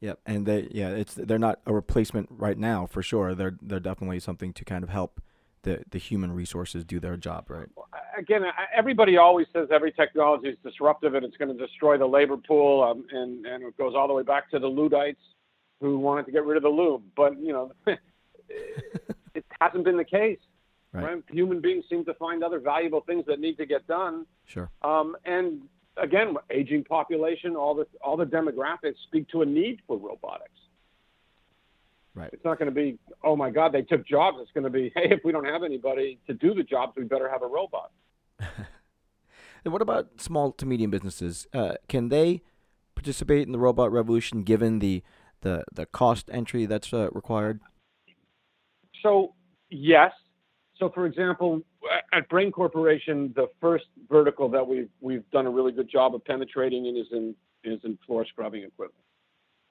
Yep, 0.00 0.20
and 0.26 0.46
they 0.46 0.68
yeah, 0.70 0.90
it's 0.90 1.14
they're 1.14 1.38
not 1.38 1.60
a 1.66 1.72
replacement 1.72 2.28
right 2.30 2.56
now 2.56 2.86
for 2.86 3.02
sure. 3.02 3.34
They're 3.34 3.56
they're 3.60 3.80
definitely 3.80 4.20
something 4.20 4.52
to 4.52 4.64
kind 4.64 4.84
of 4.84 4.90
help 4.90 5.20
the 5.62 5.82
the 5.90 5.98
human 5.98 6.32
resources 6.32 6.84
do 6.84 7.00
their 7.00 7.16
job, 7.16 7.50
right? 7.50 7.68
Again, 8.16 8.42
everybody 8.74 9.16
always 9.16 9.46
says 9.52 9.68
every 9.72 9.92
technology 9.92 10.48
is 10.48 10.56
disruptive 10.64 11.14
and 11.14 11.24
it's 11.24 11.36
going 11.36 11.56
to 11.56 11.66
destroy 11.66 11.98
the 11.98 12.06
labor 12.06 12.36
pool, 12.36 12.82
um, 12.82 13.06
and 13.10 13.44
and 13.44 13.64
it 13.64 13.76
goes 13.76 13.94
all 13.96 14.06
the 14.06 14.14
way 14.14 14.22
back 14.22 14.50
to 14.50 14.58
the 14.58 14.68
Luddites 14.68 15.20
who 15.80 15.98
wanted 15.98 16.26
to 16.26 16.32
get 16.32 16.44
rid 16.44 16.56
of 16.56 16.62
the 16.62 16.68
loom. 16.68 17.04
But 17.16 17.40
you 17.40 17.52
know, 17.52 17.72
it 19.34 19.44
hasn't 19.60 19.84
been 19.84 19.96
the 19.96 20.04
case. 20.04 20.38
Right. 20.92 21.04
right. 21.04 21.22
Human 21.30 21.60
beings 21.60 21.84
seem 21.90 22.04
to 22.06 22.14
find 22.14 22.42
other 22.42 22.60
valuable 22.60 23.02
things 23.02 23.24
that 23.26 23.40
need 23.40 23.58
to 23.58 23.66
get 23.66 23.86
done. 23.86 24.26
Sure. 24.46 24.70
Um, 24.82 25.16
and 25.24 25.62
again, 26.00 26.34
aging 26.50 26.84
population, 26.84 27.56
all 27.56 27.74
the 27.74 27.86
all 28.02 28.16
the 28.16 28.24
demographics 28.24 28.96
speak 29.06 29.28
to 29.30 29.42
a 29.42 29.46
need 29.46 29.80
for 29.86 29.96
robotics. 29.96 30.50
Right. 32.14 32.30
It's 32.32 32.44
not 32.44 32.58
going 32.58 32.68
to 32.68 32.74
be, 32.74 32.98
oh 33.22 33.36
my 33.36 33.48
God, 33.48 33.72
they 33.72 33.82
took 33.82 34.04
jobs. 34.04 34.38
It's 34.40 34.50
going 34.50 34.64
to 34.64 34.70
be, 34.70 34.90
hey, 34.96 35.10
if 35.10 35.20
we 35.24 35.30
don't 35.30 35.44
have 35.44 35.62
anybody 35.62 36.18
to 36.26 36.34
do 36.34 36.52
the 36.52 36.64
jobs, 36.64 36.94
we 36.96 37.04
better 37.04 37.30
have 37.30 37.42
a 37.42 37.46
robot. 37.46 37.92
and 38.40 39.72
what 39.72 39.82
about 39.82 40.20
small 40.20 40.50
to 40.52 40.66
medium 40.66 40.90
businesses? 40.90 41.46
Uh, 41.52 41.74
can 41.88 42.08
they 42.08 42.42
participate 42.96 43.46
in 43.46 43.52
the 43.52 43.58
robot 43.58 43.92
revolution 43.92 44.42
given 44.42 44.80
the 44.80 45.02
the 45.42 45.64
the 45.72 45.86
cost 45.86 46.28
entry 46.32 46.66
that's 46.66 46.92
uh, 46.92 47.08
required? 47.12 47.60
So 49.02 49.34
yes. 49.70 50.10
So 50.78 50.90
for 50.90 51.06
example, 51.06 51.62
at 52.12 52.28
Brain 52.28 52.50
Corporation, 52.50 53.32
the 53.36 53.48
first 53.60 53.86
vertical 54.08 54.48
that 54.48 54.66
we've 54.66 54.88
we've 55.00 55.28
done 55.30 55.46
a 55.46 55.50
really 55.50 55.72
good 55.72 55.88
job 55.90 56.14
of 56.14 56.24
penetrating 56.24 56.86
in 56.86 56.96
is 56.96 57.06
in 57.12 57.34
is 57.64 57.80
in 57.84 57.98
floor 58.06 58.26
scrubbing 58.26 58.62
equipment. 58.62 59.04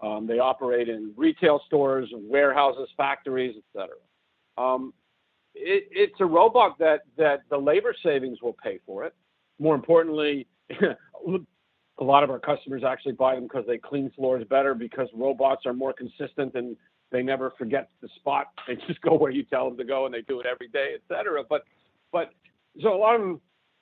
Um, 0.02 0.28
they 0.28 0.40
operate 0.40 0.90
in 0.90 1.14
retail 1.18 1.62
stores, 1.66 2.10
warehouses, 2.14 2.90
factories, 2.96 3.56
etc. 3.76 3.96
Um, 4.58 4.94
it, 5.56 5.88
it's 5.92 6.20
a 6.20 6.26
robot 6.26 6.78
that 6.80 7.02
that 7.18 7.42
the 7.50 7.58
labor 7.58 7.96
savings 8.04 8.42
will 8.42 8.56
pay 8.64 8.80
for 8.86 9.06
it. 9.06 9.14
More 9.60 9.76
importantly, 9.76 10.48
a 12.00 12.04
lot 12.04 12.24
of 12.24 12.30
our 12.30 12.40
customers 12.40 12.84
actually 12.84 13.14
buy 13.14 13.36
them 13.36 13.46
because 13.46 13.66
they 13.66 13.78
clean 13.78 14.12
floors 14.16 14.46
better 14.50 14.76
because 14.76 15.08
robots 15.16 15.66
are 15.66 15.74
more 15.74 15.94
consistent 15.94 16.54
and 16.54 16.78
they 17.12 17.24
never 17.24 17.54
forget 17.58 17.90
the 18.02 18.10
spot. 18.18 18.48
They 18.68 18.76
just 18.88 19.02
go 19.02 19.16
where 19.16 19.32
you 19.32 19.44
tell 19.44 19.70
them 19.70 19.78
to 19.78 19.84
go 19.84 20.06
and 20.06 20.14
they 20.14 20.22
do 20.22 20.40
it 20.40 20.46
every 20.46 20.68
day, 20.68 20.96
etc. 20.96 21.44
But 21.48 21.64
but 22.12 22.32
so 22.82 22.94
a 22.94 22.98
lot 22.98 23.16
of 23.16 23.22
them, 23.22 23.42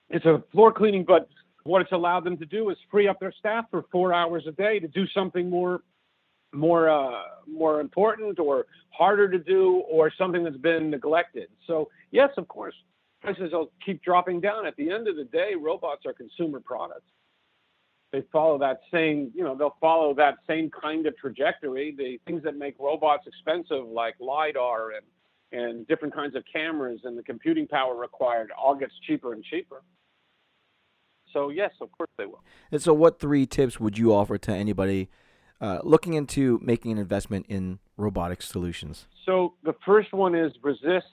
it's 0.10 0.26
a 0.26 0.44
floor 0.52 0.72
cleaning, 0.72 1.04
but 1.06 1.28
what 1.64 1.82
it's 1.82 1.92
allowed 1.92 2.24
them 2.24 2.38
to 2.38 2.46
do 2.46 2.70
is 2.70 2.78
free 2.92 3.08
up 3.08 3.20
their 3.20 3.34
staff 3.38 3.66
for 3.72 3.86
four 3.92 4.14
hours 4.14 4.46
a 4.48 4.52
day 4.52 4.80
to 4.80 4.88
do 4.88 5.06
something 5.08 5.50
more 5.50 5.82
more 6.54 6.90
uh, 6.90 7.24
more 7.48 7.82
important 7.82 8.40
or 8.40 8.66
harder 8.92 9.30
to 9.30 9.40
do 9.40 9.84
or 9.90 10.12
something 10.18 10.44
that's 10.44 10.58
been 10.58 10.90
neglected. 10.90 11.50
So 11.68 11.90
yes, 12.12 12.30
of 12.38 12.48
course, 12.48 12.76
prices 13.22 13.52
will 13.52 13.72
keep 13.86 14.02
dropping 14.04 14.40
down. 14.42 14.66
At 14.66 14.76
the 14.78 14.90
end 14.92 15.08
of 15.08 15.16
the 15.16 15.26
day, 15.26 15.54
robots 15.60 16.06
are 16.06 16.14
consumer 16.14 16.62
products. 16.64 17.10
They 18.12 18.24
follow 18.32 18.58
that 18.60 18.80
same, 18.94 19.32
you 19.36 19.44
know, 19.44 19.56
they'll 19.56 19.76
follow 19.82 20.14
that 20.14 20.36
same 20.48 20.70
kind 20.70 21.06
of 21.06 21.18
trajectory. 21.18 21.94
The 21.98 22.20
things 22.26 22.44
that 22.44 22.56
make 22.56 22.76
robots 22.80 23.28
expensive, 23.28 23.86
like 23.88 24.16
lidar 24.22 24.92
and 24.92 25.06
and 25.56 25.88
different 25.88 26.14
kinds 26.14 26.36
of 26.36 26.44
cameras 26.52 27.02
and 27.04 27.18
the 27.18 27.24
computing 27.24 27.68
power 27.68 27.96
required, 27.96 28.52
all 28.52 28.76
gets 28.76 28.94
cheaper 29.08 29.34
and 29.34 29.44
cheaper. 29.44 29.82
So 31.32 31.50
yes, 31.50 31.72
of 31.82 31.92
course 31.92 32.10
they 32.18 32.26
will. 32.26 32.44
And 32.72 32.82
so, 32.82 32.94
what 32.94 33.20
three 33.20 33.46
tips 33.46 33.80
would 33.80 33.98
you 33.98 34.14
offer 34.14 34.38
to 34.38 34.52
anybody 34.52 35.10
uh, 35.60 35.80
looking 35.84 36.14
into 36.14 36.60
making 36.64 36.92
an 36.92 36.98
investment 36.98 37.46
in 37.50 37.80
robotic 37.98 38.42
solutions? 38.42 39.08
So 39.26 39.56
the 39.64 39.74
first 39.86 40.14
one 40.14 40.36
is 40.36 40.52
resist 40.64 41.06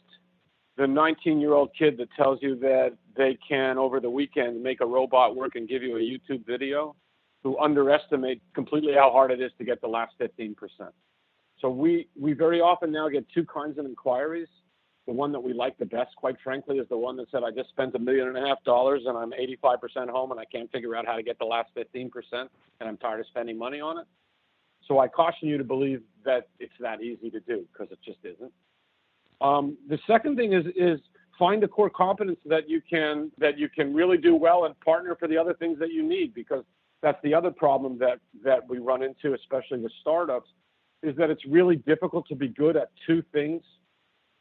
the 0.77 0.87
19 0.87 1.41
year 1.41 1.53
old 1.53 1.71
kid 1.79 1.97
that 1.99 2.09
tells 2.17 2.41
you 2.43 2.59
that 2.61 2.97
they 3.17 3.39
can 3.49 3.79
over 3.79 4.01
the 4.01 4.11
weekend 4.11 4.63
make 4.63 4.81
a 4.81 4.87
robot 4.87 5.37
work 5.37 5.55
and 5.55 5.69
give 5.69 5.83
you 5.83 5.97
a 5.97 6.01
YouTube 6.01 6.47
video 6.47 6.95
who 7.43 7.59
underestimate 7.59 8.41
completely 8.55 8.95
how 8.95 9.11
hard 9.11 9.31
it 9.31 9.41
is 9.41 9.51
to 9.59 9.65
get 9.65 9.81
the 9.81 9.89
last 9.89 10.15
15%. 10.21 10.55
So 11.63 11.71
we, 11.71 12.09
we 12.21 12.33
very 12.33 12.61
often 12.61 12.91
now 12.93 13.09
get 13.09 13.25
two 13.33 13.47
kinds 13.47 13.79
of 13.79 13.87
inquiries. 13.87 14.49
The 15.07 15.13
one 15.13 15.33
that 15.33 15.41
we 15.41 15.53
like 15.53 15.79
the 15.79 15.87
best, 15.87 16.15
quite 16.17 16.37
frankly, 16.45 16.79
is 16.79 16.89
the 16.89 16.99
one 16.99 17.17
that 17.17 17.31
said, 17.31 17.43
I 17.45 17.51
just 17.51 17.71
spent 17.71 17.95
a 17.95 17.99
million 17.99 18.29
and 18.29 18.37
a 18.37 18.47
half 18.47 18.63
dollars 18.65 19.03
and 19.07 19.17
I'm 19.17 19.31
85% 19.31 20.11
home 20.11 20.33
and 20.33 20.41
I 20.41 20.45
can't 20.45 20.71
figure 20.71 20.95
out 20.95 21.07
how 21.07 21.17
to 21.17 21.23
get 21.23 21.39
the 21.39 21.45
last 21.45 21.71
15% 21.77 22.11
and 22.33 22.51
I'm 22.81 22.97
tired 22.99 23.21
of 23.21 23.27
spending 23.29 23.57
money 23.57 23.81
on 23.81 23.99
it. 23.99 24.07
So 24.89 24.99
I 24.99 25.09
caution 25.09 25.49
you 25.49 25.57
to 25.59 25.65
believe 25.65 26.03
that 26.25 26.49
it's 26.59 26.73
that 26.81 27.01
easy 27.01 27.31
to 27.31 27.41
do 27.41 27.65
because 27.73 27.93
it 27.93 27.99
just 28.05 28.19
isn't. 28.25 28.53
Um, 29.41 29.77
the 29.89 29.99
second 30.07 30.37
thing 30.37 30.53
is 30.53 30.65
is 30.77 31.01
find 31.39 31.63
a 31.65 31.69
core 31.69 31.91
competence 31.91 32.39
that 32.47 32.69
you 32.69 32.81
can 32.89 33.31
that 33.39 33.59
you 33.59 33.69
can 33.69 33.95
really 33.95 34.17
do 34.17 34.35
well 34.37 34.65
and 34.65 34.79
partner 34.81 35.17
for 35.19 35.27
the 35.29 35.37
other 35.37 35.55
things 35.55 35.79
that 35.79 35.93
you 35.93 36.03
need 36.03 36.35
because 36.35 36.65
that's 37.01 37.19
the 37.23 37.35
other 37.35 37.51
problem 37.51 37.99
that 37.99 38.19
that 38.45 38.69
we 38.69 38.79
run 38.79 39.03
into, 39.03 39.35
especially 39.35 39.79
with 39.79 39.93
startups, 40.01 40.49
is 41.03 41.17
that 41.17 41.31
it's 41.31 41.45
really 41.47 41.77
difficult 41.77 42.27
to 42.29 42.35
be 42.35 42.49
good 42.49 42.77
at 42.77 42.91
two 43.07 43.23
things 43.33 43.63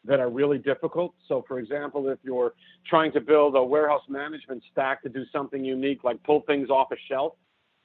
that 0.03 0.19
are 0.19 0.29
really 0.29 0.57
difficult. 0.57 1.13
So, 1.27 1.43
for 1.47 1.59
example, 1.59 2.09
if 2.09 2.19
you're 2.23 2.53
trying 2.87 3.11
to 3.13 3.21
build 3.21 3.55
a 3.55 3.63
warehouse 3.63 4.03
management 4.09 4.63
stack 4.71 5.03
to 5.03 5.09
do 5.09 5.23
something 5.31 5.63
unique, 5.63 6.03
like 6.03 6.21
pull 6.23 6.41
things 6.47 6.69
off 6.69 6.91
a 6.91 6.95
shelf, 7.07 7.33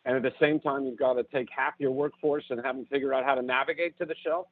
and 0.05 0.17
at 0.17 0.23
the 0.23 0.33
same 0.41 0.61
time 0.61 0.85
you've 0.85 0.99
got 0.99 1.15
to 1.15 1.25
take 1.25 1.49
half 1.55 1.75
your 1.79 1.91
workforce 1.91 2.45
and 2.51 2.61
have 2.65 2.77
them 2.77 2.87
figure 2.87 3.13
out 3.13 3.25
how 3.25 3.35
to 3.35 3.43
navigate 3.43 3.99
to 3.99 4.05
the 4.05 4.15
shelf, 4.25 4.47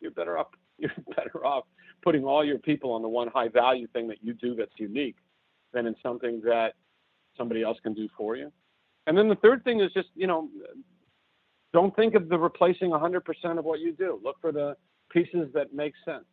you're 0.00 0.12
better 0.12 0.38
off 0.38 0.46
you're 0.78 0.92
better 1.16 1.44
off 1.44 1.64
putting 2.02 2.24
all 2.24 2.44
your 2.44 2.58
people 2.58 2.92
on 2.92 3.02
the 3.02 3.08
one 3.08 3.28
high 3.28 3.48
value 3.48 3.88
thing 3.88 4.06
that 4.06 4.18
you 4.22 4.32
do 4.32 4.54
that's 4.54 4.72
unique 4.76 5.16
than 5.72 5.86
in 5.86 5.94
something 6.02 6.40
that 6.44 6.74
somebody 7.36 7.62
else 7.62 7.76
can 7.82 7.92
do 7.94 8.08
for 8.16 8.36
you. 8.36 8.52
And 9.06 9.18
then 9.18 9.28
the 9.28 9.34
third 9.36 9.64
thing 9.64 9.80
is 9.80 9.92
just, 9.92 10.08
you 10.14 10.26
know, 10.26 10.48
don't 11.72 11.94
think 11.96 12.14
of 12.14 12.28
the 12.28 12.38
replacing 12.38 12.90
100% 12.90 13.58
of 13.58 13.64
what 13.64 13.80
you 13.80 13.92
do. 13.92 14.20
Look 14.22 14.40
for 14.40 14.52
the 14.52 14.76
pieces 15.10 15.48
that 15.54 15.74
make 15.74 15.94
sense. 16.04 16.24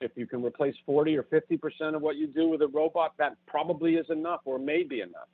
If 0.00 0.12
you 0.16 0.26
can 0.26 0.42
replace 0.42 0.74
40 0.86 1.16
or 1.18 1.24
50% 1.24 1.94
of 1.94 2.02
what 2.02 2.16
you 2.16 2.26
do 2.26 2.48
with 2.48 2.62
a 2.62 2.68
robot, 2.68 3.12
that 3.18 3.36
probably 3.46 3.96
is 3.96 4.06
enough 4.08 4.40
or 4.44 4.58
may 4.58 4.82
be 4.82 5.02
enough. 5.02 5.28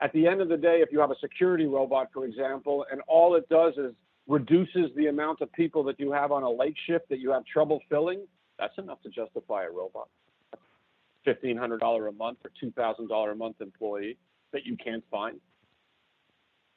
At 0.00 0.12
the 0.12 0.26
end 0.26 0.40
of 0.40 0.48
the 0.48 0.56
day, 0.56 0.80
if 0.80 0.92
you 0.92 1.00
have 1.00 1.10
a 1.10 1.18
security 1.20 1.66
robot, 1.66 2.08
for 2.12 2.24
example, 2.24 2.86
and 2.90 3.00
all 3.08 3.34
it 3.34 3.48
does 3.48 3.74
is 3.76 3.94
reduces 4.26 4.90
the 4.96 5.08
amount 5.08 5.40
of 5.40 5.52
people 5.52 5.82
that 5.84 5.98
you 6.00 6.12
have 6.12 6.32
on 6.32 6.42
a 6.42 6.50
late 6.50 6.76
shift 6.86 7.08
that 7.10 7.18
you 7.18 7.30
have 7.30 7.44
trouble 7.44 7.80
filling, 7.90 8.26
that's 8.58 8.76
enough 8.78 9.02
to 9.02 9.08
justify 9.10 9.64
a 9.64 9.70
robot. 9.70 10.08
$1,500 11.26 12.08
a 12.08 12.12
month 12.12 12.38
or 12.44 12.50
$2,000 12.62 13.32
a 13.32 13.34
month 13.34 13.56
employee 13.60 14.16
that 14.52 14.64
you 14.64 14.76
can't 14.76 15.04
find. 15.10 15.40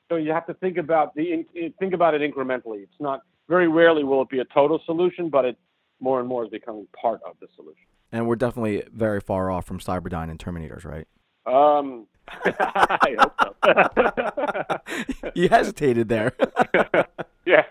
So 0.09 0.15
you 0.15 0.31
have 0.31 0.45
to 0.47 0.53
think 0.55 0.77
about 0.77 1.15
the 1.15 1.45
think 1.79 1.93
about 1.93 2.13
it 2.13 2.21
incrementally. 2.21 2.83
It's 2.83 2.99
not 2.99 3.21
very 3.49 3.67
rarely 3.67 4.03
will 4.03 4.21
it 4.21 4.29
be 4.29 4.39
a 4.39 4.45
total 4.45 4.81
solution, 4.85 5.29
but 5.29 5.45
it 5.45 5.57
more 5.99 6.19
and 6.19 6.29
more 6.29 6.43
is 6.45 6.49
becoming 6.49 6.87
part 6.99 7.21
of 7.27 7.35
the 7.39 7.47
solution. 7.55 7.85
And 8.11 8.27
we're 8.27 8.35
definitely 8.35 8.83
very 8.93 9.19
far 9.19 9.51
off 9.51 9.65
from 9.65 9.79
Cyberdyne 9.79 10.29
and 10.29 10.39
Terminators, 10.39 10.85
right? 10.85 11.07
Um, 11.45 12.07
I 12.45 13.15
hope 13.19 14.77
so. 15.15 15.31
you 15.35 15.49
hesitated 15.49 16.07
there. 16.07 16.33
yeah, 17.45 17.63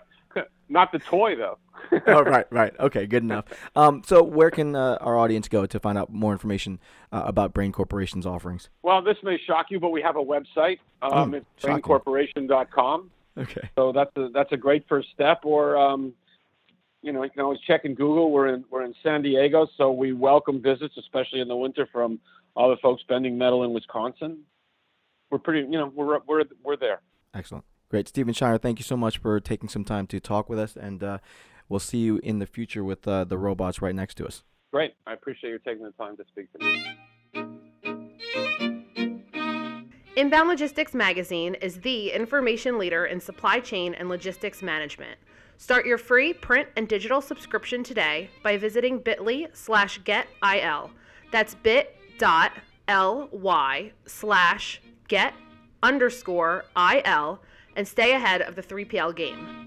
not 0.69 0.91
the 0.91 0.99
toy 0.99 1.35
though. 1.35 1.57
oh 2.07 2.23
right, 2.23 2.45
right. 2.51 2.73
Okay, 2.79 3.05
good 3.07 3.23
enough. 3.23 3.45
Um, 3.75 4.01
so 4.05 4.23
where 4.23 4.51
can 4.51 4.75
uh, 4.75 4.97
our 5.01 5.17
audience 5.17 5.47
go 5.47 5.65
to 5.65 5.79
find 5.79 5.97
out 5.97 6.11
more 6.11 6.31
information 6.31 6.79
uh, 7.11 7.23
about 7.25 7.53
Brain 7.53 7.71
Corporation's 7.71 8.25
offerings? 8.25 8.69
Well, 8.83 9.01
this 9.01 9.17
may 9.23 9.37
shock 9.45 9.67
you, 9.69 9.79
but 9.79 9.89
we 9.89 10.01
have 10.01 10.15
a 10.15 10.23
website. 10.23 10.79
Um, 11.01 11.33
oh, 11.33 11.37
it's 11.37 11.65
braincorporation.com. 11.65 13.11
Okay. 13.37 13.69
So 13.75 13.91
that's 13.91 14.11
a 14.15 14.29
that's 14.33 14.51
a 14.51 14.57
great 14.57 14.85
first 14.87 15.09
step. 15.13 15.41
Or 15.43 15.77
um, 15.77 16.13
you 17.01 17.13
know, 17.13 17.23
you 17.23 17.29
can 17.29 17.41
always 17.41 17.59
check 17.61 17.85
in 17.85 17.93
Google. 17.93 18.31
We're 18.31 18.47
in 18.47 18.65
we're 18.69 18.83
in 18.83 18.93
San 19.03 19.21
Diego, 19.21 19.67
so 19.77 19.91
we 19.91 20.13
welcome 20.13 20.61
visits, 20.61 20.95
especially 20.97 21.39
in 21.39 21.47
the 21.47 21.55
winter, 21.55 21.87
from 21.91 22.19
all 22.55 22.69
the 22.69 22.77
folks 22.77 23.03
bending 23.07 23.37
metal 23.37 23.63
in 23.63 23.71
Wisconsin. 23.71 24.39
We're 25.29 25.37
pretty, 25.37 25.61
you 25.61 25.77
know, 25.77 25.91
we're 25.93 26.19
we're 26.27 26.43
we're 26.63 26.77
there. 26.77 27.01
Excellent, 27.33 27.65
great, 27.89 28.07
Stephen 28.07 28.33
Shiner. 28.33 28.57
Thank 28.57 28.79
you 28.79 28.83
so 28.83 28.97
much 28.97 29.19
for 29.19 29.39
taking 29.39 29.69
some 29.69 29.83
time 29.83 30.07
to 30.07 30.19
talk 30.19 30.49
with 30.49 30.57
us, 30.57 30.75
and 30.75 31.03
uh, 31.03 31.17
we'll 31.69 31.79
see 31.79 31.99
you 31.99 32.19
in 32.23 32.39
the 32.39 32.45
future 32.45 32.83
with 32.83 33.07
uh, 33.07 33.23
the 33.23 33.37
robots 33.37 33.81
right 33.81 33.95
next 33.95 34.15
to 34.15 34.25
us. 34.25 34.43
Great, 34.71 34.93
I 35.05 35.13
appreciate 35.13 35.51
you 35.51 35.59
taking 35.59 35.83
the 35.83 35.91
time 35.91 36.17
to 36.17 36.23
speak 36.27 36.51
to 36.53 36.59
me. 36.59 36.83
Inbound 40.17 40.49
Logistics 40.49 40.95
Magazine 40.95 41.53
is 41.55 41.79
the 41.81 42.11
information 42.11 42.79
leader 42.79 43.05
in 43.05 43.19
supply 43.19 43.59
chain 43.59 43.93
and 43.93 44.09
logistics 44.09 44.63
management. 44.63 45.19
Start 45.57 45.85
your 45.85 45.97
free 45.97 46.33
print 46.33 46.67
and 46.75 46.87
digital 46.87 47.21
subscription 47.21 47.83
today 47.83 48.29
by 48.43 48.57
visiting 48.57 48.99
bit.ly 48.99 49.47
slash 49.53 50.01
getil. 50.01 50.89
That's 51.31 51.55
bit 51.55 51.95
dot 52.17 52.51
ly 52.87 53.91
slash 54.05 54.81
get 55.07 55.33
underscore 55.83 56.65
il 56.75 57.39
and 57.75 57.87
stay 57.87 58.13
ahead 58.13 58.41
of 58.41 58.55
the 58.55 58.63
3PL 58.63 59.15
game. 59.15 59.66